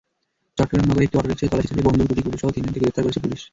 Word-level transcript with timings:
চট্টগ্রাম 0.57 0.87
নগরে 0.89 1.05
একটি 1.07 1.17
অটোরিকশায় 1.19 1.49
তল্লাশি 1.51 1.69
চালিয়ে 1.69 1.87
বন্দুক, 1.87 2.07
দুটি 2.09 2.21
গুলিসহ 2.25 2.53
তিনজনকে 2.55 2.79
গ্রেপ্তার 2.81 3.03
করেছে 3.05 3.23
পুলিশ। 3.23 3.41